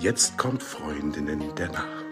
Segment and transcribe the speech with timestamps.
[0.00, 2.04] Jetzt kommt Freundinnen der Nacht.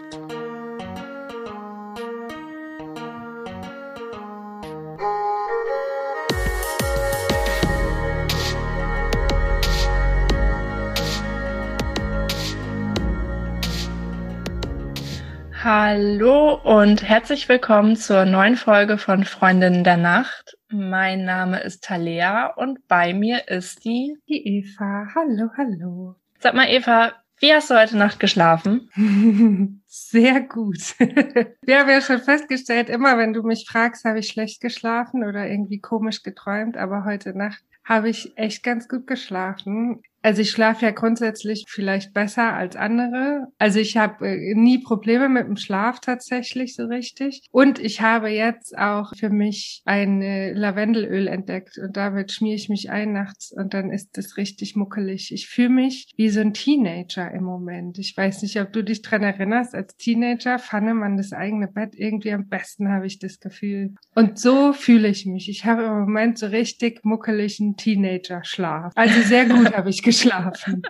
[15.63, 20.57] Hallo und herzlich willkommen zur neuen Folge von Freundinnen der Nacht.
[20.67, 25.07] Mein Name ist Talea und bei mir ist die, die Eva.
[25.15, 26.15] Hallo, hallo.
[26.39, 28.89] Sag mal, Eva, wie hast du heute Nacht geschlafen?
[29.85, 30.95] Sehr gut.
[30.99, 35.47] Wir haben ja schon festgestellt, immer wenn du mich fragst, habe ich schlecht geschlafen oder
[35.47, 40.01] irgendwie komisch geträumt, aber heute Nacht habe ich echt ganz gut geschlafen.
[40.27, 43.47] Also ich schlafe ja grundsätzlich vielleicht besser als andere.
[43.59, 47.47] Also ich habe äh, nie Probleme mit dem Schlaf tatsächlich so richtig.
[47.51, 52.67] Und ich habe jetzt auch für mich ein äh, Lavendelöl entdeckt und damit schmiere ich
[52.67, 55.31] mich ein nachts und dann ist es richtig muckelig.
[55.31, 57.97] Ich fühle mich wie so ein Teenager im Moment.
[57.97, 59.73] Ich weiß nicht, ob du dich dran erinnerst.
[59.75, 63.95] Als Teenager fand man das eigene Bett irgendwie am besten, habe ich das Gefühl.
[64.13, 65.47] Und so fühle ich mich.
[65.47, 68.91] Ich habe im Moment so richtig muckeligen Teenager-Schlaf.
[68.93, 70.83] Also sehr gut habe ich geschlafen geschlafen.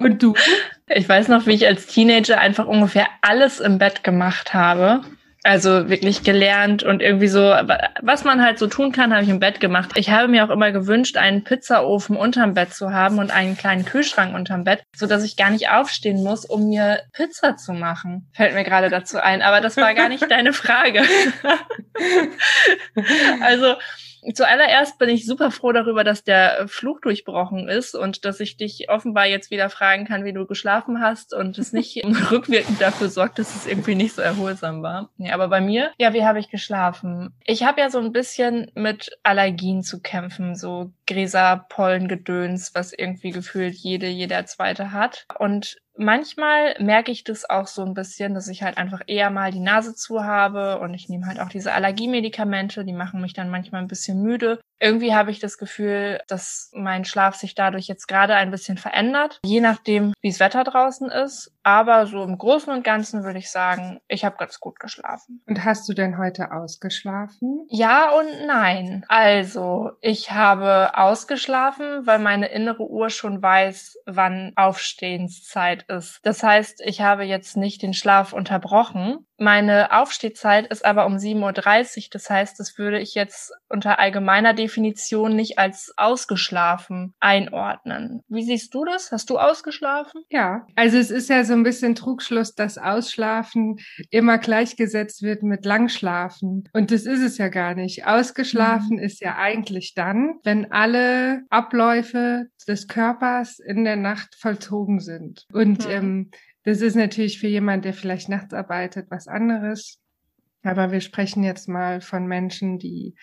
[0.00, 0.34] Und du?
[0.88, 5.02] Ich weiß noch, wie ich als Teenager einfach ungefähr alles im Bett gemacht habe.
[5.42, 7.40] Also wirklich gelernt und irgendwie so,
[8.02, 9.92] was man halt so tun kann, habe ich im Bett gemacht.
[9.94, 13.86] Ich habe mir auch immer gewünscht, einen Pizzaofen unterm Bett zu haben und einen kleinen
[13.86, 18.28] Kühlschrank unterm Bett, so dass ich gar nicht aufstehen muss, um mir Pizza zu machen.
[18.34, 19.40] Fällt mir gerade dazu ein.
[19.40, 21.04] Aber das war gar nicht deine Frage.
[23.40, 23.76] also
[24.34, 28.90] Zuallererst bin ich super froh darüber, dass der Fluch durchbrochen ist und dass ich dich
[28.90, 33.38] offenbar jetzt wieder fragen kann, wie du geschlafen hast und es nicht rückwirkend dafür sorgt,
[33.38, 35.10] dass es irgendwie nicht so erholsam war.
[35.18, 37.32] Ja, aber bei mir, ja, wie habe ich geschlafen?
[37.44, 42.92] Ich habe ja so ein bisschen mit Allergien zu kämpfen, so Gräser, Pollen, Gedöns, was
[42.92, 45.26] irgendwie gefühlt jede, jeder zweite hat.
[45.38, 49.52] Und manchmal merke ich das auch so ein bisschen, dass ich halt einfach eher mal
[49.52, 53.50] die Nase zu habe und ich nehme halt auch diese Allergiemedikamente, die machen mich dann
[53.50, 58.08] manchmal ein bisschen müde irgendwie habe ich das Gefühl, dass mein Schlaf sich dadurch jetzt
[58.08, 61.52] gerade ein bisschen verändert, je nachdem, wie das Wetter draußen ist.
[61.62, 65.42] Aber so im Großen und Ganzen würde ich sagen, ich habe ganz gut geschlafen.
[65.46, 67.66] Und hast du denn heute ausgeschlafen?
[67.68, 69.04] Ja und nein.
[69.08, 76.20] Also, ich habe ausgeschlafen, weil meine innere Uhr schon weiß, wann Aufstehenszeit ist.
[76.22, 79.26] Das heißt, ich habe jetzt nicht den Schlaf unterbrochen.
[79.42, 82.04] Meine Aufstehzeit ist aber um 7.30 Uhr.
[82.10, 88.22] Das heißt, das würde ich jetzt unter allgemeiner Definition nicht als ausgeschlafen einordnen.
[88.28, 89.10] Wie siehst du das?
[89.12, 90.24] Hast du ausgeschlafen?
[90.28, 93.78] Ja, also es ist ja so ein bisschen Trugschluss, dass Ausschlafen
[94.10, 96.68] immer gleichgesetzt wird mit Langschlafen.
[96.74, 98.06] Und das ist es ja gar nicht.
[98.06, 99.02] Ausgeschlafen mhm.
[99.02, 105.46] ist ja eigentlich dann, wenn alle Abläufe des Körpers in der Nacht vollzogen sind.
[105.50, 105.90] Und mhm.
[105.90, 106.30] ähm,
[106.64, 109.98] das ist natürlich für jemand, der vielleicht nachts arbeitet, was anderes.
[110.62, 113.14] Aber wir sprechen jetzt mal von Menschen, die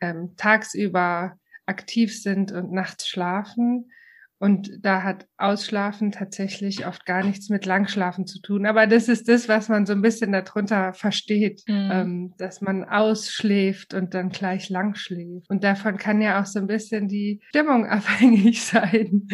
[0.00, 3.90] ähm, tagsüber aktiv sind und nachts schlafen.
[4.38, 8.66] Und da hat Ausschlafen tatsächlich oft gar nichts mit Langschlafen zu tun.
[8.66, 11.90] Aber das ist das, was man so ein bisschen darunter versteht, mhm.
[11.92, 15.48] ähm, dass man ausschläft und dann gleich lang schläft.
[15.48, 19.28] Und davon kann ja auch so ein bisschen die Stimmung abhängig sein,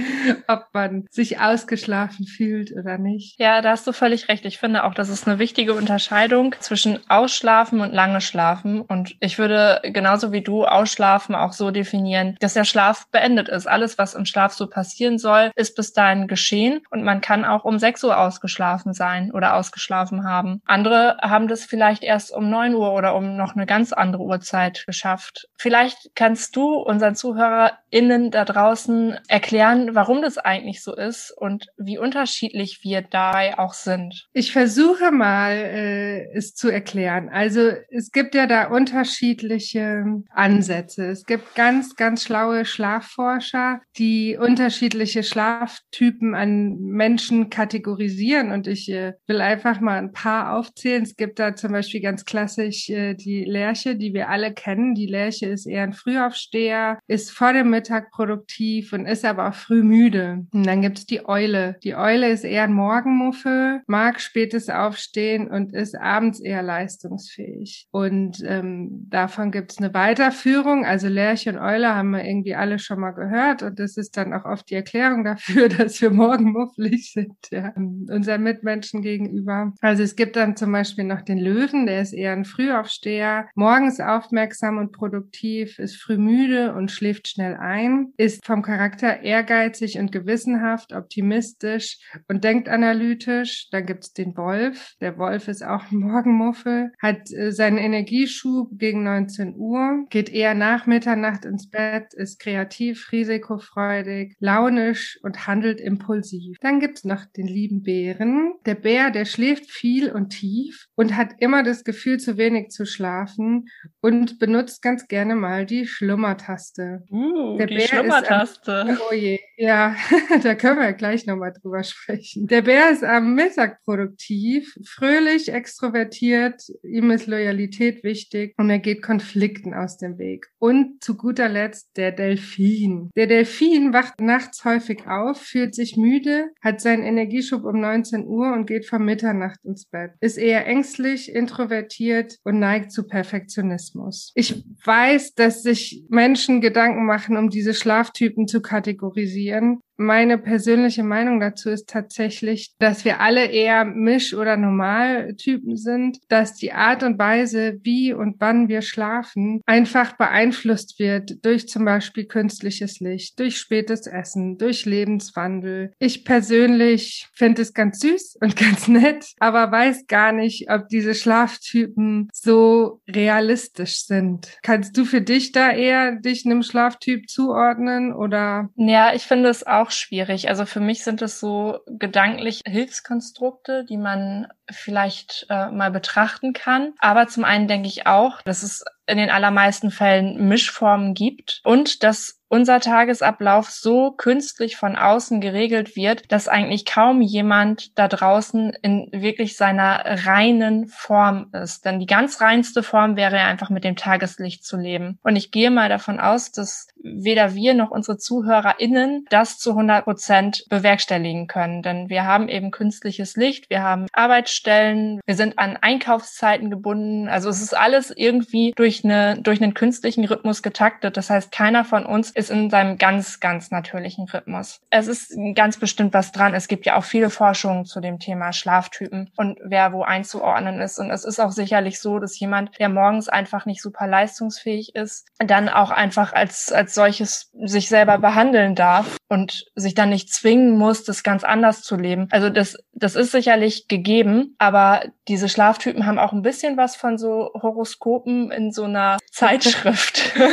[0.48, 3.38] ob man sich ausgeschlafen fühlt oder nicht.
[3.38, 4.47] Ja, da hast du völlig recht.
[4.47, 8.81] Ich finde auch, das ist eine wichtige Unterscheidung zwischen Ausschlafen und lange Schlafen.
[8.81, 13.66] Und ich würde genauso wie du Ausschlafen auch so definieren, dass der Schlaf beendet ist.
[13.66, 17.44] Alles, was im Schlaf so passiert, passieren soll, ist bis dahin geschehen und man kann
[17.44, 20.62] auch um 6 Uhr ausgeschlafen sein oder ausgeschlafen haben.
[20.66, 24.84] Andere haben das vielleicht erst um 9 Uhr oder um noch eine ganz andere Uhrzeit
[24.87, 25.49] geschafft.
[25.56, 31.99] Vielleicht kannst du unseren ZuhörerInnen da draußen erklären, warum das eigentlich so ist und wie
[31.99, 34.28] unterschiedlich wir dabei auch sind.
[34.32, 37.28] Ich versuche mal, äh, es zu erklären.
[37.31, 41.06] Also es gibt ja da unterschiedliche Ansätze.
[41.06, 48.91] Es gibt ganz, ganz schlaue Schlafforscher, die unterschiedliche unterschiedliche Schlaftypen an Menschen kategorisieren und ich
[48.91, 51.03] äh, will einfach mal ein paar aufzählen.
[51.03, 54.94] Es gibt da zum Beispiel ganz klassisch äh, die Lerche, die wir alle kennen.
[54.94, 59.55] Die Lerche ist eher ein Frühaufsteher, ist vor dem Mittag produktiv und ist aber auch
[59.55, 60.44] früh müde.
[60.53, 61.76] Und dann gibt es die Eule.
[61.82, 67.87] Die Eule ist eher ein Morgenmuffel, mag spätes Aufstehen und ist abends eher leistungsfähig.
[67.91, 70.85] Und ähm, davon gibt es eine Weiterführung.
[70.85, 74.35] Also Lerche und Eule haben wir irgendwie alle schon mal gehört und das ist dann
[74.35, 79.73] auch oft die die Erklärung dafür, dass wir morgen mufflig sind, ja, unseren Mitmenschen gegenüber.
[79.81, 84.00] Also es gibt dann zum Beispiel noch den Löwen, der ist eher ein Frühaufsteher, morgens
[84.00, 90.11] aufmerksam und produktiv, ist früh müde und schläft schnell ein, ist vom Charakter ehrgeizig und
[90.11, 91.99] gewissenhaft, optimistisch
[92.29, 93.69] und denkt analytisch.
[93.70, 94.94] Dann gibt's den Wolf.
[95.00, 100.55] Der Wolf ist auch ein Morgenmuffel, hat äh, seinen Energieschub gegen 19 Uhr, geht eher
[100.55, 106.56] nach Mitternacht ins Bett, ist kreativ, risikofreudig, launisch und handelt impulsiv.
[106.61, 108.55] Dann gibt's noch den lieben Bären.
[108.66, 112.87] Der Bär, der schläft viel und tief und hat immer das Gefühl, zu wenig zu
[112.87, 113.66] schlafen
[114.00, 117.05] und benutzt ganz gerne mal die Schlummertaste.
[117.11, 118.87] Uh, der die Bär Schlummertaste.
[118.88, 119.96] Ist, oh je, ja,
[120.43, 122.46] da können wir gleich nochmal drüber sprechen.
[122.46, 129.02] Der Bär ist am Mittag produktiv, fröhlich, extrovertiert, ihm ist Loyalität wichtig und er geht
[129.02, 130.46] Konflikten aus dem Weg.
[130.58, 133.10] Und zu guter Letzt der Delfin.
[133.17, 138.53] Der Delfin wacht nachts häufig auf, fühlt sich müde, hat seinen Energieschub um 19 Uhr
[138.53, 140.12] und geht vor Mitternacht ins Bett.
[140.21, 144.33] Ist eher ängstlich, introvertiert und neigt zu Perfektionismus.
[144.35, 149.81] Ich weiß, dass sich Menschen Gedanken machen, um diese Schlaftypen zu kategorisieren.
[149.96, 156.55] Meine persönliche Meinung dazu ist tatsächlich, dass wir alle eher Misch- oder Normaltypen sind, dass
[156.55, 162.25] die Art und Weise, wie und wann wir schlafen, einfach beeinflusst wird durch zum Beispiel
[162.25, 165.93] künstliches Licht, durch spätes Essen, durch Lebenswandel.
[165.99, 171.14] Ich persönlich finde es ganz süß und ganz nett, aber weiß gar nicht, ob diese
[171.14, 174.49] Schlaftypen so realistisch sind.
[174.62, 178.70] Kannst du für dich da eher dich einem Schlaftyp zuordnen oder?
[178.76, 180.48] Ja, ich finde es auch auch schwierig.
[180.48, 186.94] Also für mich sind es so gedanklich Hilfskonstrukte, die man vielleicht äh, mal betrachten kann.
[186.98, 192.02] Aber zum einen denke ich auch, dass es in den allermeisten Fällen Mischformen gibt und
[192.02, 198.73] dass unser Tagesablauf so künstlich von außen geregelt wird, dass eigentlich kaum jemand da draußen
[198.81, 201.85] in wirklich seiner reinen Form ist.
[201.85, 205.19] Denn die ganz reinste Form wäre ja einfach mit dem Tageslicht zu leben.
[205.25, 210.05] Und ich gehe mal davon aus, dass weder wir noch unsere ZuhörerInnen das zu 100
[210.05, 211.83] Prozent bewerkstelligen können.
[211.83, 217.29] Denn wir haben eben künstliches Licht, wir haben Arbeitsstellen, wir sind an Einkaufszeiten gebunden.
[217.29, 221.17] Also es ist alles irgendwie durch, eine, durch einen künstlichen Rhythmus getaktet.
[221.17, 224.81] Das heißt, keiner von uns ist in seinem ganz, ganz natürlichen Rhythmus.
[224.91, 226.55] Es ist ganz bestimmt was dran.
[226.55, 230.99] Es gibt ja auch viele Forschungen zu dem Thema Schlaftypen und wer wo einzuordnen ist.
[230.99, 235.26] Und es ist auch sicherlich so, dass jemand, der morgens einfach nicht super leistungsfähig ist,
[235.38, 240.78] dann auch einfach als, als solches sich selber behandeln darf und sich dann nicht zwingen
[240.78, 242.28] muss, das ganz anders zu leben.
[242.31, 247.19] Also das, das ist sicherlich gegeben, aber diese Schlaftypen haben auch ein bisschen was von
[247.19, 250.32] so Horoskopen in so einer Zeitschrift.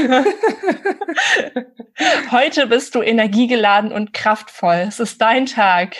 [2.31, 4.85] Heute bist du energiegeladen und kraftvoll.
[4.87, 5.95] Es ist dein Tag.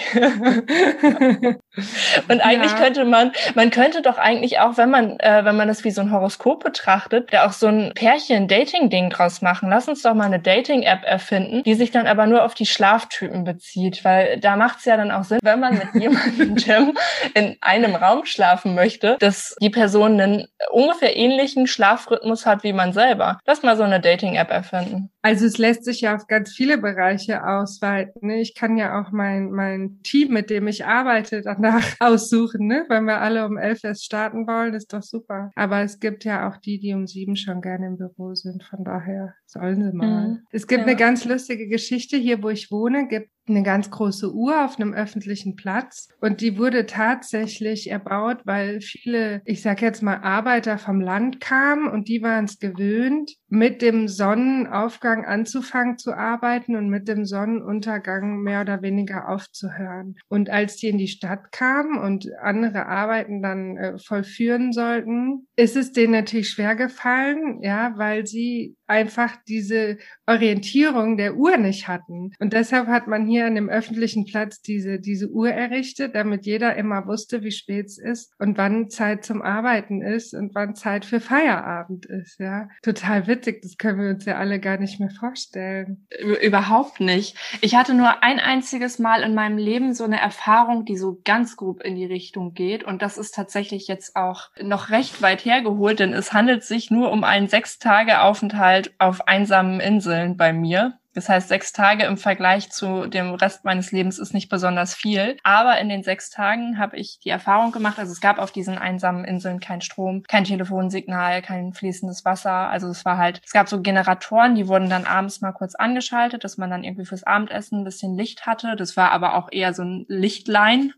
[2.28, 2.78] und eigentlich ja.
[2.78, 6.02] könnte man, man könnte doch eigentlich auch, wenn man, äh, wenn man das wie so
[6.02, 9.70] ein Horoskop betrachtet, da auch so ein Pärchen-Dating-Ding draus machen.
[9.70, 13.44] Lass uns doch mal eine Dating-App erfinden, die sich dann aber nur auf die Schlaftypen
[13.44, 16.98] bezieht, weil da macht es ja dann auch Sinn, wenn man mit jemandem
[17.34, 22.94] in einem Raum schlafen möchte, dass die Person einen ungefähr ähnlichen Schlafrhythmus hat wie man
[22.94, 23.40] selber.
[23.46, 25.11] Lass mal so eine Dating-App erfinden.
[25.22, 28.28] Also es lässt sich ja auf ganz viele Bereiche ausweiten.
[28.28, 28.42] Ne?
[28.42, 32.86] Ich kann ja auch mein, mein Team, mit dem ich arbeite, danach aussuchen, ne?
[32.90, 35.52] wenn wir alle um elf erst starten wollen, ist doch super.
[35.56, 38.64] Aber es gibt ja auch die, die um sieben schon gerne im Büro sind.
[38.64, 40.28] Von daher sollen sie mal.
[40.28, 40.40] Mhm.
[40.52, 40.88] Es gibt ja.
[40.88, 44.94] eine ganz lustige Geschichte hier, wo ich wohne, gibt eine ganz große Uhr auf einem
[44.94, 51.02] öffentlichen Platz und die wurde tatsächlich erbaut, weil viele, ich sag jetzt mal Arbeiter vom
[51.02, 57.08] Land kamen und die waren es gewöhnt, mit dem Sonnenaufgang anzufangen zu arbeiten und mit
[57.08, 60.16] dem Sonnenuntergang mehr oder weniger aufzuhören.
[60.30, 65.76] Und als die in die Stadt kamen und andere Arbeiten dann äh, vollführen sollten, ist
[65.76, 72.32] es denen natürlich schwer gefallen, ja, weil sie einfach diese Orientierung der Uhr nicht hatten.
[72.40, 76.76] Und deshalb hat man hier an dem öffentlichen Platz diese, diese Uhr errichtet, damit jeder
[76.76, 81.06] immer wusste, wie spät es ist und wann Zeit zum Arbeiten ist und wann Zeit
[81.06, 82.68] für Feierabend ist, ja.
[82.82, 83.62] Total witzig.
[83.62, 86.08] Das können wir uns ja alle gar nicht mehr vorstellen.
[86.42, 87.38] Überhaupt nicht.
[87.62, 91.56] Ich hatte nur ein einziges Mal in meinem Leben so eine Erfahrung, die so ganz
[91.56, 92.84] grob in die Richtung geht.
[92.84, 97.12] Und das ist tatsächlich jetzt auch noch recht weit hergeholt, denn es handelt sich nur
[97.12, 102.18] um einen sechs Tage Aufenthalt auf einsamen Inseln bei mir Das heißt, sechs Tage im
[102.18, 105.38] Vergleich zu dem Rest meines Lebens ist nicht besonders viel.
[105.44, 108.78] Aber in den sechs Tagen habe ich die Erfahrung gemacht, also es gab auf diesen
[108.78, 112.70] einsamen Inseln kein Strom, kein Telefonsignal, kein fließendes Wasser.
[112.70, 116.44] Also es war halt, es gab so Generatoren, die wurden dann abends mal kurz angeschaltet,
[116.44, 118.76] dass man dann irgendwie fürs Abendessen ein bisschen Licht hatte.
[118.76, 120.94] Das war aber auch eher so ein Lichtlein.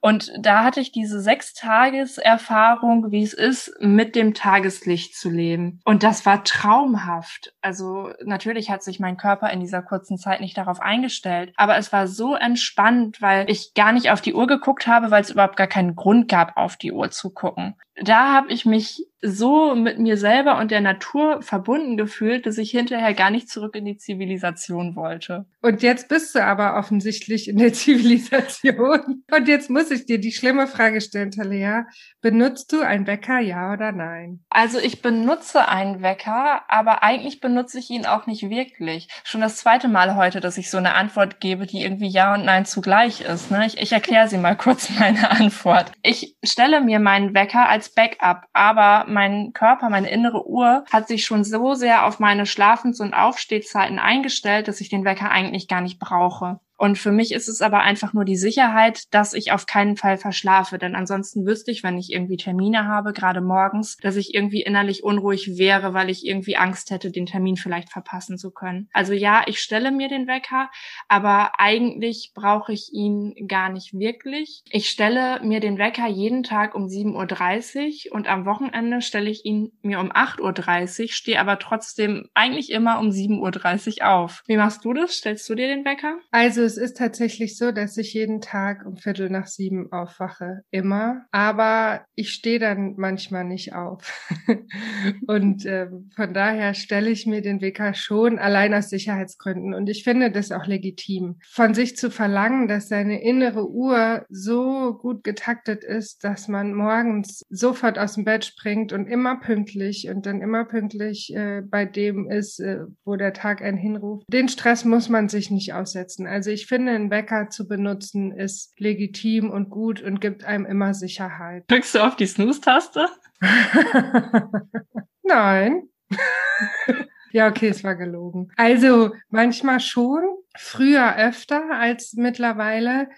[0.00, 5.30] Und da hatte ich diese sechs Tages Erfahrung, wie es ist, mit dem Tageslicht zu
[5.30, 5.80] leben.
[5.84, 7.54] Und das war traumhaft.
[7.62, 11.52] Also natürlich hat sich mein Körper in dieser kurzen Zeit nicht darauf eingestellt.
[11.56, 15.22] Aber es war so entspannt, weil ich gar nicht auf die Uhr geguckt habe, weil
[15.22, 17.76] es überhaupt gar keinen Grund gab, auf die Uhr zu gucken.
[18.02, 22.70] Da habe ich mich so mit mir selber und der Natur verbunden gefühlt, dass ich
[22.70, 25.46] hinterher gar nicht zurück in die Zivilisation wollte.
[25.62, 29.24] Und jetzt bist du aber offensichtlich in der Zivilisation.
[29.34, 31.86] Und jetzt muss ich dir die schlimme Frage stellen, Talia.
[32.20, 34.44] Benutzt du einen Wecker, ja oder nein?
[34.50, 39.08] Also ich benutze einen Wecker, aber eigentlich benutze ich ihn auch nicht wirklich.
[39.24, 42.44] Schon das zweite Mal heute, dass ich so eine Antwort gebe, die irgendwie ja und
[42.44, 43.50] nein zugleich ist.
[43.50, 43.66] Ne?
[43.66, 45.92] Ich, ich erkläre sie mal kurz meine Antwort.
[46.02, 51.24] Ich stelle mir meinen Wecker als Backup, aber mein Körper, meine innere Uhr hat sich
[51.24, 55.80] schon so sehr auf meine Schlafens- und Aufstehzeiten eingestellt, dass ich den Wecker eigentlich gar
[55.80, 56.60] nicht brauche.
[56.76, 60.18] Und für mich ist es aber einfach nur die Sicherheit, dass ich auf keinen Fall
[60.18, 60.78] verschlafe.
[60.78, 65.04] Denn ansonsten wüsste ich, wenn ich irgendwie Termine habe, gerade morgens, dass ich irgendwie innerlich
[65.04, 68.88] unruhig wäre, weil ich irgendwie Angst hätte, den Termin vielleicht verpassen zu können.
[68.92, 70.70] Also ja, ich stelle mir den Wecker,
[71.08, 74.62] aber eigentlich brauche ich ihn gar nicht wirklich.
[74.70, 79.44] Ich stelle mir den Wecker jeden Tag um 7.30 Uhr und am Wochenende stelle ich
[79.44, 84.42] ihn mir um 8.30 Uhr, stehe aber trotzdem eigentlich immer um 7.30 Uhr auf.
[84.46, 85.14] Wie machst du das?
[85.14, 86.18] Stellst du dir den Wecker?
[86.30, 90.62] Also es ist tatsächlich so, dass ich jeden Tag um Viertel nach sieben aufwache.
[90.70, 91.26] Immer.
[91.30, 94.28] Aber ich stehe dann manchmal nicht auf.
[95.26, 99.74] und äh, von daher stelle ich mir den Wecker schon allein aus Sicherheitsgründen.
[99.74, 101.36] Und ich finde das auch legitim.
[101.50, 107.42] Von sich zu verlangen, dass seine innere Uhr so gut getaktet ist, dass man morgens
[107.48, 112.30] sofort aus dem Bett springt und immer pünktlich und dann immer pünktlich äh, bei dem
[112.30, 114.24] ist, äh, wo der Tag einen hinruft.
[114.32, 116.26] Den Stress muss man sich nicht aussetzen.
[116.26, 120.94] Also ich finde, einen Wecker zu benutzen ist legitim und gut und gibt einem immer
[120.94, 121.64] Sicherheit.
[121.68, 123.08] Drückst du auf die Snooze-Taste?
[125.22, 125.88] Nein.
[127.32, 128.50] ja, okay, es war gelogen.
[128.56, 130.22] Also manchmal schon,
[130.56, 133.08] früher öfter als mittlerweile,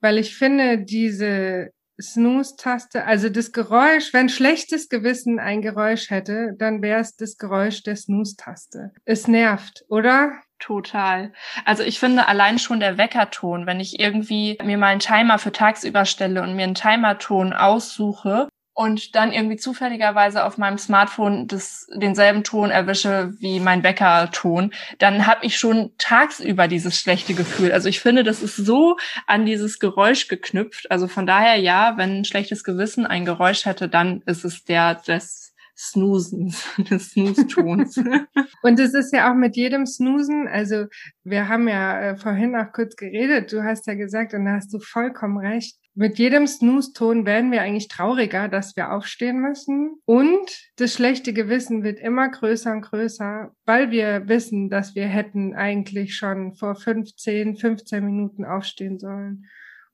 [0.00, 6.80] weil ich finde, diese Snooze-Taste, also das Geräusch, wenn schlechtes Gewissen ein Geräusch hätte, dann
[6.80, 8.92] wäre es das Geräusch der Snooze-Taste.
[9.04, 10.40] Es nervt, oder?
[10.58, 11.32] Total.
[11.64, 15.52] Also ich finde allein schon der Weckerton, wenn ich irgendwie mir mal einen Timer für
[15.52, 21.88] tagsüber stelle und mir einen Timerton aussuche und dann irgendwie zufälligerweise auf meinem Smartphone das,
[21.94, 27.72] denselben Ton erwische wie mein Weckerton, dann habe ich schon tagsüber dieses schlechte Gefühl.
[27.72, 28.96] Also ich finde, das ist so
[29.26, 30.90] an dieses Geräusch geknüpft.
[30.90, 34.94] Also von daher ja, wenn ein schlechtes Gewissen ein Geräusch hätte, dann ist es der
[34.96, 35.47] des
[35.78, 37.98] Snoosens, des Snooze-Tons.
[38.62, 40.86] Und es ist ja auch mit jedem Snoosen, also
[41.22, 44.74] wir haben ja äh, vorhin auch kurz geredet, du hast ja gesagt, und da hast
[44.74, 49.96] du vollkommen recht, mit jedem Snooze-Ton werden wir eigentlich trauriger, dass wir aufstehen müssen.
[50.04, 55.54] Und das schlechte Gewissen wird immer größer und größer, weil wir wissen, dass wir hätten
[55.54, 59.46] eigentlich schon vor 15, 15 Minuten aufstehen sollen.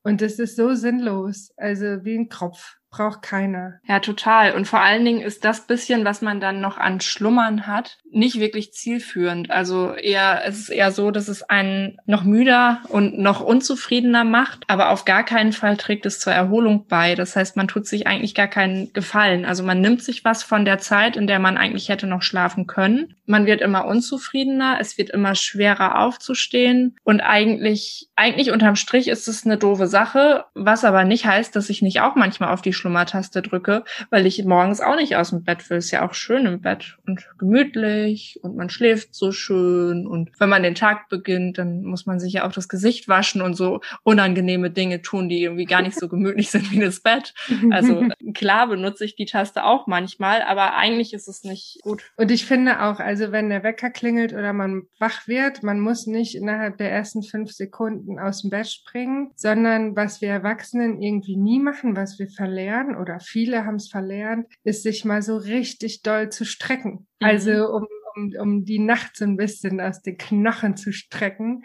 [0.02, 3.80] Und das ist so sinnlos, also wie ein Kropf braucht keiner.
[3.88, 4.52] Ja, total.
[4.52, 8.38] Und vor allen Dingen ist das bisschen, was man dann noch an Schlummern hat, nicht
[8.38, 9.50] wirklich zielführend.
[9.50, 14.62] Also eher, es ist eher so, dass es einen noch müder und noch unzufriedener macht,
[14.68, 17.16] aber auf gar keinen Fall trägt es zur Erholung bei.
[17.16, 19.44] Das heißt, man tut sich eigentlich gar keinen Gefallen.
[19.44, 22.68] Also man nimmt sich was von der Zeit, in der man eigentlich hätte noch schlafen
[22.68, 23.16] können.
[23.26, 29.28] Man wird immer unzufriedener, es wird immer schwerer aufzustehen und eigentlich, eigentlich unterm Strich ist
[29.28, 32.72] es eine doofe Sache, was aber nicht heißt, dass ich nicht auch manchmal auf die
[32.72, 35.78] Schlummertaste drücke, weil ich morgens auch nicht aus dem Bett will.
[35.78, 40.48] Ist ja auch schön im Bett und gemütlich und man schläft so schön und wenn
[40.48, 43.80] man den Tag beginnt, dann muss man sich ja auch das Gesicht waschen und so
[44.02, 47.34] unangenehme Dinge tun, die irgendwie gar nicht so gemütlich sind wie das Bett.
[47.70, 52.02] Also klar benutze ich die Taste auch manchmal, aber eigentlich ist es nicht gut.
[52.16, 56.08] Und ich finde auch, also wenn der Wecker klingelt oder man wach wird, man muss
[56.08, 61.36] nicht innerhalb der ersten fünf Sekunden aus dem Bett springen, sondern was wir Erwachsenen irgendwie
[61.36, 66.02] nie machen, was wir verlernen, oder viele haben es verlernt, ist sich mal so richtig
[66.02, 67.06] doll zu strecken.
[67.20, 67.26] Mhm.
[67.26, 71.62] Also um, um, um die Nacht so ein bisschen aus den Knochen zu strecken.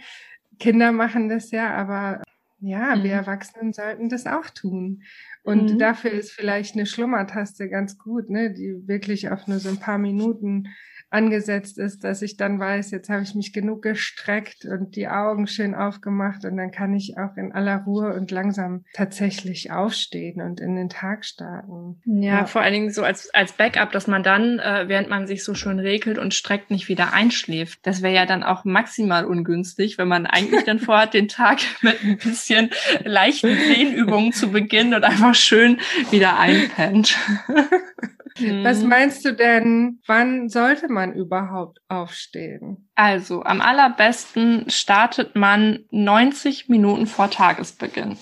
[0.59, 2.21] Kinder machen das ja, aber
[2.61, 3.03] ja, mhm.
[3.03, 5.01] wir Erwachsenen sollten das auch tun.
[5.41, 5.79] Und mhm.
[5.79, 9.97] dafür ist vielleicht eine Schlummertaste ganz gut, ne, die wirklich auf nur so ein paar
[9.97, 10.67] Minuten
[11.11, 15.47] angesetzt ist, dass ich dann weiß, jetzt habe ich mich genug gestreckt und die Augen
[15.47, 20.59] schön aufgemacht und dann kann ich auch in aller Ruhe und langsam tatsächlich aufstehen und
[20.59, 22.01] in den Tag starten.
[22.05, 22.45] Ja, ja.
[22.45, 25.55] vor allen Dingen so als, als Backup, dass man dann, äh, während man sich so
[25.55, 27.79] schön regelt und streckt, nicht wieder einschläft.
[27.83, 32.03] Das wäre ja dann auch maximal ungünstig, wenn man eigentlich dann vorhat, den Tag mit
[32.03, 32.69] ein bisschen
[33.03, 35.79] leichten Dehnübungen zu beginnen und einfach schön
[36.11, 37.17] wieder einpennt.
[38.63, 38.89] Was mhm.
[38.89, 42.89] meinst du denn, wann sollte man überhaupt aufstehen?
[42.95, 48.17] Also, am allerbesten startet man 90 Minuten vor Tagesbeginn.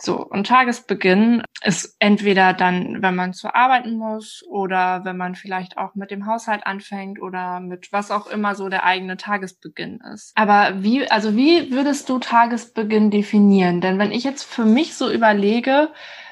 [0.00, 5.76] So, und Tagesbeginn ist entweder dann, wenn man zu arbeiten muss oder wenn man vielleicht
[5.76, 10.30] auch mit dem Haushalt anfängt oder mit was auch immer so der eigene Tagesbeginn ist.
[10.36, 13.80] Aber wie, also wie würdest du Tagesbeginn definieren?
[13.80, 15.90] Denn wenn ich jetzt für mich so überlege,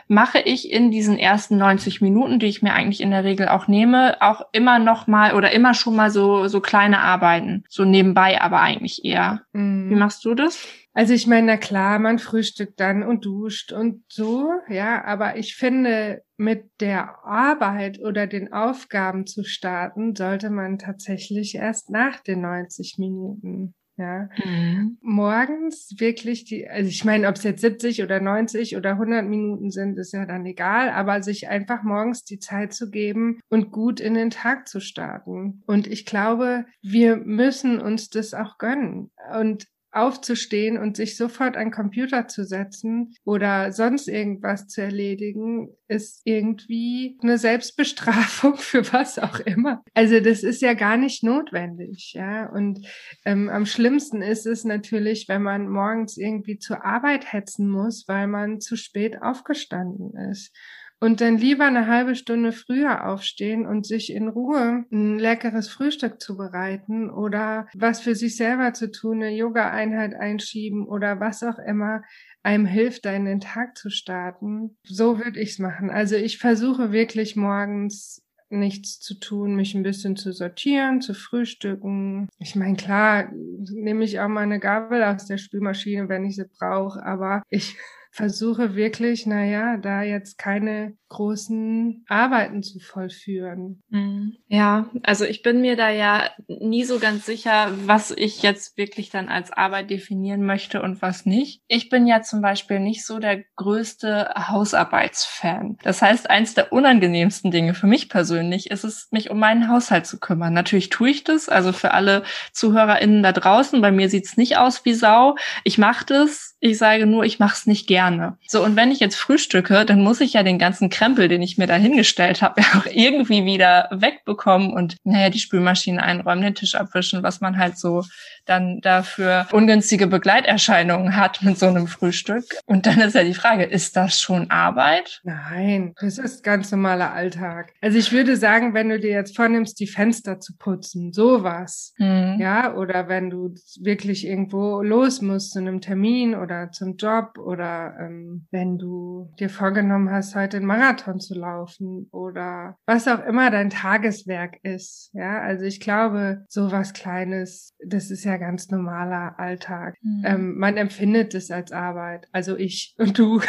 [0.09, 3.69] mache ich in diesen ersten 90 Minuten, die ich mir eigentlich in der Regel auch
[3.69, 7.65] nehme, auch immer noch mal oder immer schon mal so, so kleine Arbeiten.
[7.69, 9.43] So nebenbei aber eigentlich eher.
[9.53, 9.91] Mhm.
[9.91, 10.67] Wie machst du das?
[10.95, 15.55] Also ich meine, na klar, man frühstückt dann und duscht und so, ja, aber ich
[15.55, 22.41] finde, mit der Arbeit oder den Aufgaben zu starten, sollte man tatsächlich erst nach den
[22.41, 23.75] 90 Minuten.
[23.99, 24.29] Ja.
[24.45, 24.99] Mhm.
[25.01, 29.71] Morgens wirklich die, also ich meine, ob es jetzt 70 oder 90 oder 100 Minuten
[29.71, 34.01] sind, ist ja dann egal, aber sich einfach morgens die Zeit zu geben und gut
[34.01, 35.63] in den Tag zu starten.
[35.67, 39.11] Und ich glaube, wir müssen uns das auch gönnen.
[39.35, 46.23] Und aufzustehen und sich sofort an Computer zu setzen oder sonst irgendwas zu erledigen, ist
[46.25, 49.83] irgendwie eine Selbstbestrafung für was auch immer.
[49.95, 52.51] Also das ist ja gar nicht notwendig, ja.
[52.51, 52.87] Und
[53.25, 58.27] ähm, am schlimmsten ist es natürlich, wenn man morgens irgendwie zur Arbeit hetzen muss, weil
[58.27, 60.53] man zu spät aufgestanden ist
[61.01, 66.21] und dann lieber eine halbe Stunde früher aufstehen und sich in Ruhe ein leckeres Frühstück
[66.21, 72.03] zubereiten oder was für sich selber zu tun, eine Yoga-Einheit einschieben oder was auch immer
[72.43, 74.77] einem hilft, da in den Tag zu starten.
[74.85, 75.91] So würde ich's machen.
[75.91, 82.29] Also ich versuche wirklich morgens nichts zu tun, mich ein bisschen zu sortieren, zu frühstücken.
[82.39, 86.47] Ich meine, klar, nehme ich auch mal eine Gabel aus der Spülmaschine, wenn ich sie
[86.59, 87.77] brauche, aber ich
[88.17, 93.83] versuche wirklich, naja, da jetzt keine großen Arbeiten zu vollführen.
[93.91, 94.37] Mhm.
[94.49, 99.11] Ja, also ich bin mir da ja nie so ganz sicher, was ich jetzt wirklich
[99.11, 101.61] dann als Arbeit definieren möchte und was nicht.
[101.69, 105.77] Ich bin ja zum Beispiel nicht so der größte Hausarbeitsfan.
[105.83, 110.07] Das heißt, eins der unangenehmsten Dinge für mich persönlich ist es, mich um meinen Haushalt
[110.07, 110.55] zu kümmern.
[110.55, 114.85] Natürlich tue ich das, also für alle ZuhörerInnen da draußen, bei mir sieht's nicht aus
[114.87, 115.37] wie Sau.
[115.65, 118.06] Ich mache das, ich sage nur, ich mache es nicht gerne.
[118.47, 121.59] So, und wenn ich jetzt frühstücke, dann muss ich ja den ganzen Krempel, den ich
[121.59, 126.55] mir da hingestellt habe, ja auch irgendwie wieder wegbekommen und naja, die Spülmaschine einräumen, den
[126.55, 128.05] Tisch abwischen, was man halt so
[128.47, 132.45] dann dafür ungünstige Begleiterscheinungen hat mit so einem Frühstück.
[132.65, 135.21] Und dann ist ja die Frage, ist das schon Arbeit?
[135.25, 137.73] Nein, das ist ganz normaler Alltag.
[137.81, 142.37] Also ich würde sagen, wenn du dir jetzt vornimmst, die Fenster zu putzen, sowas, hm.
[142.39, 147.86] ja, oder wenn du wirklich irgendwo los musst zu einem Termin oder zum Job oder
[148.01, 153.51] ähm, wenn du dir vorgenommen hast, heute einen Marathon zu laufen oder was auch immer
[153.51, 159.95] dein Tageswerk ist, ja, also ich glaube, sowas Kleines, das ist ja ganz normaler Alltag.
[160.03, 160.23] Mhm.
[160.25, 162.27] Ähm, man empfindet es als Arbeit.
[162.33, 163.41] Also ich und du.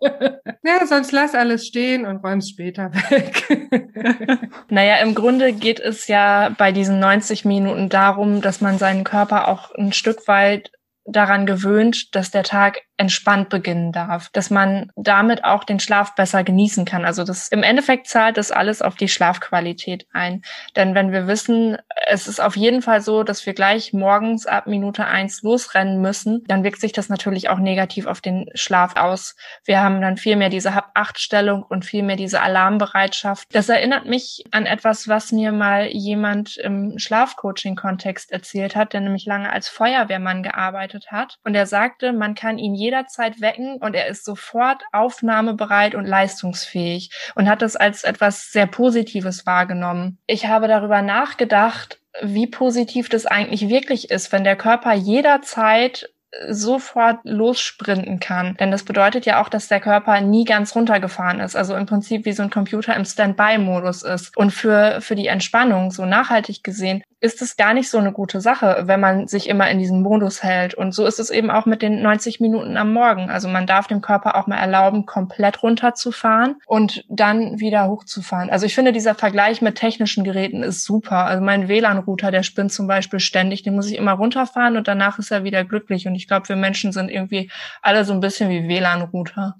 [0.00, 4.40] ja, sonst lass alles stehen und räum's später weg.
[4.68, 9.48] naja, im Grunde geht es ja bei diesen 90 Minuten darum, dass man seinen Körper
[9.48, 10.70] auch ein Stück weit
[11.12, 16.44] daran gewöhnt, dass der Tag entspannt beginnen darf, dass man damit auch den Schlaf besser
[16.44, 17.06] genießen kann.
[17.06, 20.42] Also das im Endeffekt zahlt das alles auf die Schlafqualität ein.
[20.76, 24.66] Denn wenn wir wissen, es ist auf jeden Fall so, dass wir gleich morgens ab
[24.66, 29.34] Minute eins losrennen müssen, dann wirkt sich das natürlich auch negativ auf den Schlaf aus.
[29.64, 33.48] Wir haben dann viel mehr diese Hab-Acht-Stellung und viel mehr diese Alarmbereitschaft.
[33.54, 39.24] Das erinnert mich an etwas, was mir mal jemand im Schlafcoaching-Kontext erzählt hat, der nämlich
[39.24, 41.38] lange als Feuerwehrmann gearbeitet hat.
[41.44, 47.10] Und er sagte, man kann ihn jederzeit wecken und er ist sofort aufnahmebereit und leistungsfähig
[47.36, 50.18] und hat das als etwas sehr Positives wahrgenommen.
[50.26, 56.10] Ich habe darüber nachgedacht, wie positiv das eigentlich wirklich ist, wenn der Körper jederzeit
[56.48, 58.56] sofort lossprinten kann.
[58.58, 61.56] Denn das bedeutet ja auch, dass der Körper nie ganz runtergefahren ist.
[61.56, 64.36] Also im Prinzip wie so ein Computer im Standby-Modus ist.
[64.36, 68.40] Und für, für die Entspannung, so nachhaltig gesehen, ist es gar nicht so eine gute
[68.40, 70.74] Sache, wenn man sich immer in diesen Modus hält.
[70.74, 73.28] Und so ist es eben auch mit den 90 Minuten am Morgen.
[73.28, 78.48] Also man darf dem Körper auch mal erlauben, komplett runterzufahren und dann wieder hochzufahren.
[78.48, 81.26] Also ich finde, dieser Vergleich mit technischen Geräten ist super.
[81.26, 85.18] Also mein WLAN-Router, der spinnt zum Beispiel ständig, den muss ich immer runterfahren und danach
[85.18, 86.06] ist er wieder glücklich.
[86.06, 87.50] Und ich glaube, wir Menschen sind irgendwie
[87.82, 89.56] alle so ein bisschen wie WLAN-Router.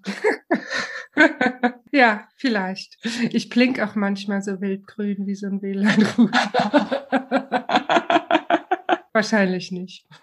[1.92, 2.98] ja, vielleicht.
[3.32, 7.06] Ich blink auch manchmal so wildgrün wie so ein WLAN-Router.
[9.20, 10.06] Wahrscheinlich nicht.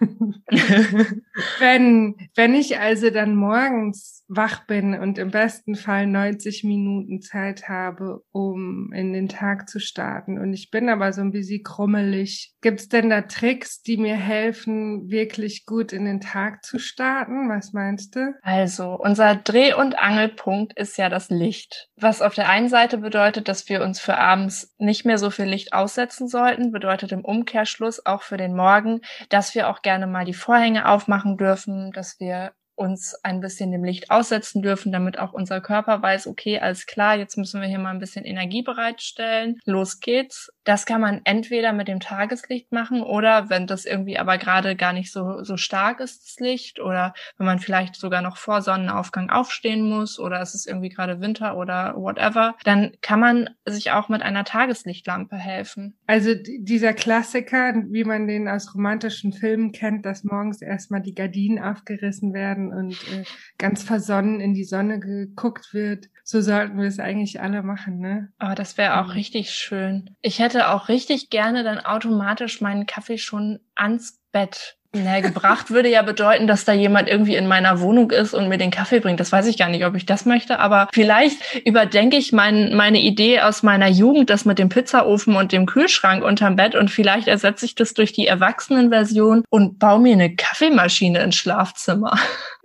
[1.60, 7.68] wenn, wenn ich also dann morgens wach bin und im besten Fall 90 Minuten Zeit
[7.68, 12.54] habe, um in den Tag zu starten und ich bin aber so ein bisschen krummelig,
[12.60, 17.48] gibt's denn da Tricks, die mir helfen, wirklich gut in den Tag zu starten?
[17.48, 18.34] Was meinst du?
[18.42, 21.88] Also, unser Dreh- und Angelpunkt ist ja das Licht.
[21.96, 25.44] Was auf der einen Seite bedeutet, dass wir uns für abends nicht mehr so viel
[25.44, 30.06] Licht aussetzen sollten, bedeutet im Umkehrschluss auch für den Morgen Morgen, dass wir auch gerne
[30.06, 35.18] mal die Vorhänge aufmachen dürfen, dass wir uns ein bisschen dem Licht aussetzen dürfen, damit
[35.18, 38.62] auch unser Körper weiß, okay, alles klar, jetzt müssen wir hier mal ein bisschen Energie
[38.62, 39.58] bereitstellen.
[39.64, 40.50] Los geht's.
[40.64, 44.92] Das kann man entweder mit dem Tageslicht machen oder wenn das irgendwie aber gerade gar
[44.92, 49.30] nicht so, so stark ist, das Licht, oder wenn man vielleicht sogar noch vor Sonnenaufgang
[49.30, 54.08] aufstehen muss oder es ist irgendwie gerade Winter oder whatever, dann kann man sich auch
[54.08, 55.96] mit einer Tageslichtlampe helfen.
[56.06, 61.58] Also dieser Klassiker, wie man den aus romantischen Filmen kennt, dass morgens erstmal die Gardinen
[61.58, 63.24] aufgerissen werden und äh,
[63.58, 66.06] ganz versonnen in die Sonne geguckt wird.
[66.24, 68.32] So sollten wir es eigentlich alle machen, ne?
[68.38, 69.12] Aber oh, das wäre auch mhm.
[69.12, 70.16] richtig schön.
[70.20, 75.90] Ich hätte auch richtig gerne dann automatisch meinen Kaffee schon ans Bett na, gebracht würde
[75.90, 79.20] ja bedeuten, dass da jemand irgendwie in meiner Wohnung ist und mir den Kaffee bringt.
[79.20, 82.98] Das weiß ich gar nicht, ob ich das möchte, aber vielleicht überdenke ich mein, meine
[82.98, 87.28] Idee aus meiner Jugend, das mit dem Pizzaofen und dem Kühlschrank unterm Bett und vielleicht
[87.28, 92.18] ersetze ich das durch die Erwachsenenversion und baue mir eine Kaffeemaschine ins Schlafzimmer.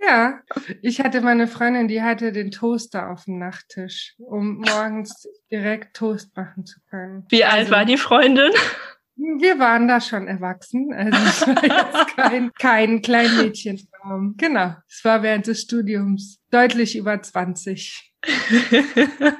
[0.06, 0.40] Ja,
[0.82, 6.36] ich hatte meine Freundin, die hatte den Toaster auf dem Nachttisch, um morgens direkt Toast
[6.36, 7.24] machen zu können.
[7.30, 8.50] Wie also, alt war die Freundin?
[9.16, 14.34] Wir waren da schon erwachsen, also es war jetzt kein, kein Kleinmädchentraum.
[14.36, 18.12] Genau, es war während des Studiums deutlich über 20.
[18.72, 19.32] ja,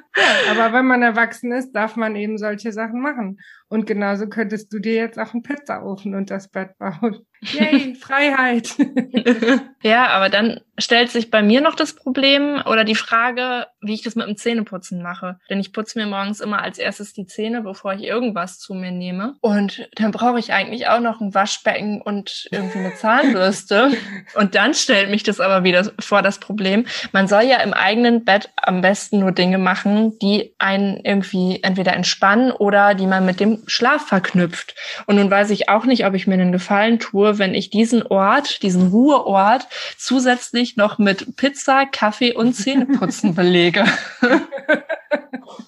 [0.50, 3.40] aber wenn man erwachsen ist, darf man eben solche Sachen machen.
[3.68, 7.26] Und genauso könntest du dir jetzt auch einen Pizzaofen und das Bett bauen.
[7.52, 8.74] Yay, Freiheit.
[9.82, 14.02] ja, aber dann stellt sich bei mir noch das Problem oder die Frage, wie ich
[14.02, 15.38] das mit dem Zähneputzen mache.
[15.48, 18.90] Denn ich putze mir morgens immer als erstes die Zähne, bevor ich irgendwas zu mir
[18.90, 19.34] nehme.
[19.40, 23.92] Und dann brauche ich eigentlich auch noch ein Waschbecken und irgendwie eine Zahnbürste.
[24.34, 26.86] und dann stellt mich das aber wieder vor das Problem.
[27.12, 31.94] Man soll ja im eigenen Bett am besten nur Dinge machen, die einen irgendwie entweder
[31.94, 34.74] entspannen oder die man mit dem Schlaf verknüpft.
[35.06, 38.02] Und nun weiß ich auch nicht, ob ich mir einen Gefallen tue, wenn ich diesen
[38.02, 39.66] Ort, diesen Ruheort
[39.96, 43.84] zusätzlich noch mit Pizza, Kaffee und Zähneputzen belege.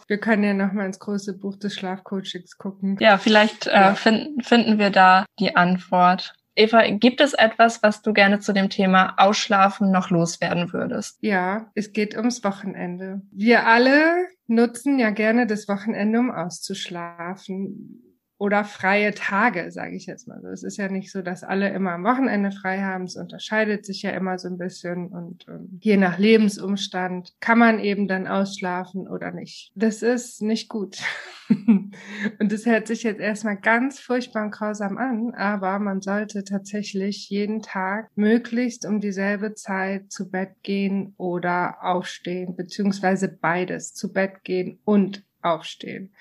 [0.07, 2.97] Wir können ja noch mal ins große Buch des Schlafcoachings gucken.
[3.01, 6.35] Ja, vielleicht äh, finden, finden wir da die Antwort.
[6.55, 11.19] Eva, gibt es etwas, was du gerne zu dem Thema Ausschlafen noch loswerden würdest?
[11.21, 13.21] Ja, es geht ums Wochenende.
[13.31, 18.06] Wir alle nutzen ja gerne das Wochenende, um auszuschlafen
[18.39, 20.49] oder freie Tage, sage ich jetzt mal so.
[20.49, 23.05] Es ist ja nicht so, dass alle immer am Wochenende frei haben.
[23.05, 27.79] Es unterscheidet sich ja immer so ein bisschen und ähm, je nach Lebensumstand kann man
[27.79, 29.73] eben dann ausschlafen oder nicht.
[29.75, 30.99] Das ist nicht gut.
[31.49, 37.31] und das hört sich jetzt erstmal ganz furchtbar und grausam an, aber man sollte tatsächlich
[37.31, 44.45] jeden Tag möglichst um dieselbe Zeit zu Bett gehen oder aufstehen, beziehungsweise beides, zu Bett
[44.45, 46.13] gehen und aufstehen.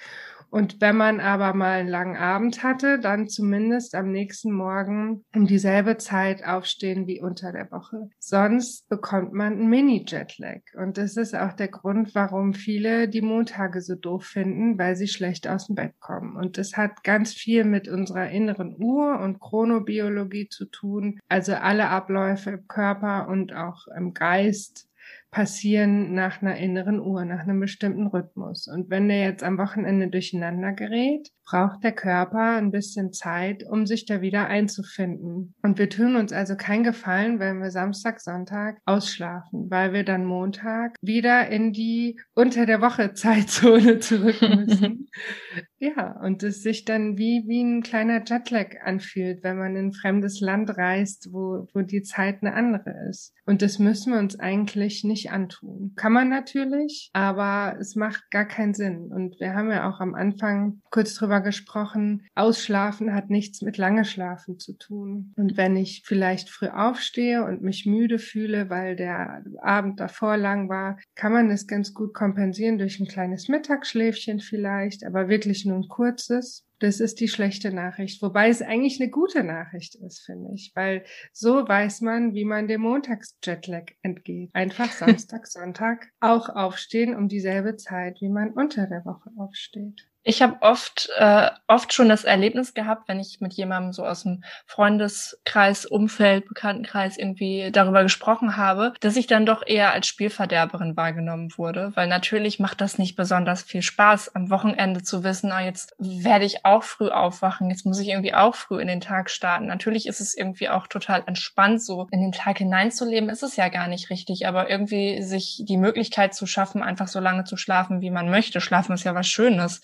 [0.56, 5.48] Und wenn man aber mal einen langen Abend hatte, dann zumindest am nächsten Morgen um
[5.48, 8.08] dieselbe Zeit aufstehen wie unter der Woche.
[8.20, 10.62] Sonst bekommt man einen Mini-Jetlag.
[10.82, 15.10] Und das ist auch der Grund, warum viele die Montage so doof finden, weil sie
[15.10, 16.38] schlecht aus dem Bett kommen.
[16.38, 21.20] Und das hat ganz viel mit unserer inneren Uhr und Chronobiologie zu tun.
[21.28, 24.88] Also alle Abläufe im Körper und auch im Geist
[25.36, 28.70] passieren nach einer inneren Uhr, nach einem bestimmten Rhythmus.
[28.70, 33.86] Und wenn der jetzt am Wochenende durcheinander gerät, braucht der Körper ein bisschen Zeit, um
[33.86, 35.54] sich da wieder einzufinden.
[35.62, 40.26] Und wir tun uns also keinen Gefallen, wenn wir Samstag, Sonntag ausschlafen, weil wir dann
[40.26, 45.10] Montag wieder in die unter der Woche Zeitzone zurück müssen.
[45.80, 49.94] ja, und es sich dann wie, wie ein kleiner Jetlag anfühlt, wenn man in ein
[49.94, 53.34] fremdes Land reist, wo, wo die Zeit eine andere ist.
[53.46, 55.94] Und das müssen wir uns eigentlich nicht nicht antun.
[55.96, 59.12] Kann man natürlich, aber es macht gar keinen Sinn.
[59.14, 64.06] Und wir haben ja auch am Anfang kurz drüber gesprochen, Ausschlafen hat nichts mit lange
[64.06, 65.34] Schlafen zu tun.
[65.36, 70.70] Und wenn ich vielleicht früh aufstehe und mich müde fühle, weil der Abend davor lang
[70.70, 75.78] war, kann man es ganz gut kompensieren durch ein kleines Mittagsschläfchen vielleicht, aber wirklich nur
[75.78, 76.66] ein kurzes.
[76.80, 81.06] Das ist die schlechte Nachricht, wobei es eigentlich eine gute Nachricht ist, finde ich, weil
[81.32, 84.50] so weiß man, wie man dem Montagsjetlag entgeht.
[84.54, 90.08] Einfach Samstag, Sonntag auch aufstehen um dieselbe Zeit, wie man unter der Woche aufsteht.
[90.28, 94.24] Ich habe oft, äh, oft schon das Erlebnis gehabt, wenn ich mit jemandem so aus
[94.24, 100.98] dem Freundeskreis, Umfeld, Bekanntenkreis irgendwie darüber gesprochen habe, dass ich dann doch eher als Spielverderberin
[100.98, 101.92] wahrgenommen wurde.
[101.94, 106.46] Weil natürlich macht das nicht besonders viel Spaß, am Wochenende zu wissen, ah, jetzt werde
[106.46, 109.68] ich auch früh aufwachen, jetzt muss ich irgendwie auch früh in den Tag starten.
[109.68, 113.70] Natürlich ist es irgendwie auch total entspannt, so in den Tag hineinzuleben, ist es ja
[113.70, 118.02] gar nicht richtig, aber irgendwie sich die Möglichkeit zu schaffen, einfach so lange zu schlafen,
[118.02, 118.60] wie man möchte.
[118.60, 119.82] Schlafen ist ja was Schönes.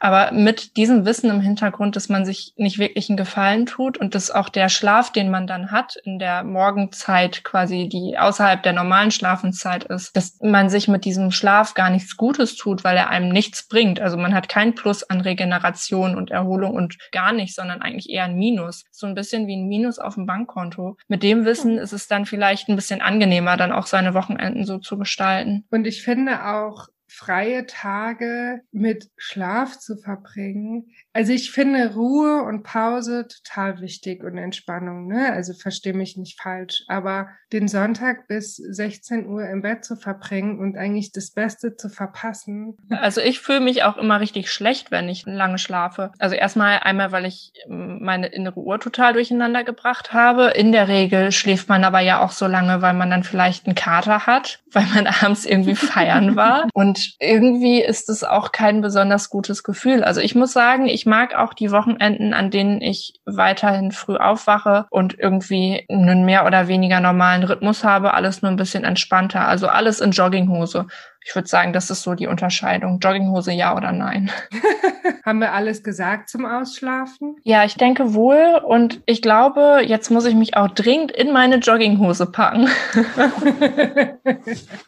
[0.00, 4.14] Aber mit diesem Wissen im Hintergrund, dass man sich nicht wirklich einen Gefallen tut und
[4.14, 8.72] dass auch der Schlaf, den man dann hat in der Morgenzeit quasi, die außerhalb der
[8.72, 13.10] normalen Schlafenszeit ist, dass man sich mit diesem Schlaf gar nichts Gutes tut, weil er
[13.10, 14.00] einem nichts bringt.
[14.00, 18.24] Also man hat kein Plus an Regeneration und Erholung und gar nicht, sondern eigentlich eher
[18.24, 18.84] ein Minus.
[18.90, 20.96] So ein bisschen wie ein Minus auf dem Bankkonto.
[21.08, 24.78] Mit dem Wissen ist es dann vielleicht ein bisschen angenehmer, dann auch seine Wochenenden so
[24.78, 25.64] zu gestalten.
[25.70, 30.90] Und ich finde auch, freie Tage mit Schlaf zu verbringen.
[31.14, 35.32] Also ich finde Ruhe und Pause total wichtig und Entspannung, ne?
[35.32, 40.58] Also verstehe mich nicht falsch, aber den Sonntag bis 16 Uhr im Bett zu verbringen
[40.58, 42.76] und eigentlich das Beste zu verpassen.
[42.90, 46.12] Also ich fühle mich auch immer richtig schlecht, wenn ich lange schlafe.
[46.18, 50.48] Also erstmal einmal, weil ich meine innere Uhr total durcheinander gebracht habe.
[50.48, 53.74] In der Regel schläft man aber ja auch so lange, weil man dann vielleicht einen
[53.74, 59.30] Kater hat, weil man abends irgendwie feiern war und irgendwie ist es auch kein besonders
[59.30, 60.02] gutes Gefühl.
[60.04, 64.86] Also ich muss sagen, ich mag auch die Wochenenden, an denen ich weiterhin früh aufwache
[64.90, 69.46] und irgendwie einen mehr oder weniger normalen Rhythmus habe, alles nur ein bisschen entspannter.
[69.46, 70.86] Also alles in Jogginghose.
[71.28, 73.00] Ich würde sagen, das ist so die Unterscheidung.
[73.00, 74.30] Jogginghose ja oder nein.
[75.24, 77.34] Haben wir alles gesagt zum Ausschlafen?
[77.42, 78.62] Ja, ich denke wohl.
[78.64, 82.68] Und ich glaube, jetzt muss ich mich auch dringend in meine Jogginghose packen.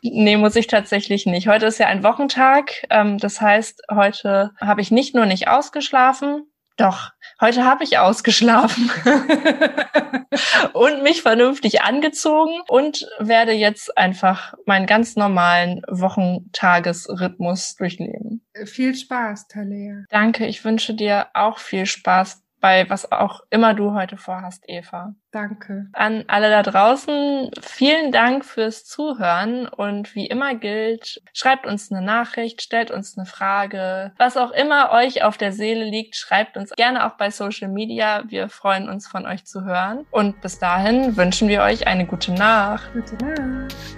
[0.03, 1.49] nee, muss ich tatsächlich nicht.
[1.49, 2.87] Heute ist ja ein Wochentag.
[2.89, 6.45] Ähm, das heißt, heute habe ich nicht nur nicht ausgeschlafen,
[6.79, 8.91] doch, heute habe ich ausgeschlafen
[10.73, 18.45] und mich vernünftig angezogen und werde jetzt einfach meinen ganz normalen Wochentagesrhythmus durchleben.
[18.65, 20.05] Viel Spaß, Talia.
[20.11, 25.15] Danke, ich wünsche dir auch viel Spaß bei was auch immer du heute vorhast, Eva.
[25.31, 25.89] Danke.
[25.93, 32.01] An alle da draußen, vielen Dank fürs Zuhören und wie immer gilt, schreibt uns eine
[32.01, 36.71] Nachricht, stellt uns eine Frage, was auch immer euch auf der Seele liegt, schreibt uns
[36.71, 38.25] gerne auch bei Social Media.
[38.29, 42.33] Wir freuen uns von euch zu hören und bis dahin wünschen wir euch eine gute
[42.33, 42.91] Nacht.
[42.95, 43.98] Gute Nacht.